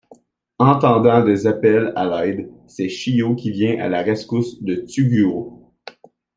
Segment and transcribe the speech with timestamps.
[0.57, 5.75] Entendant des appels à l'aide, c'est Chiyo qui vient à la rescousse de Tsuguo.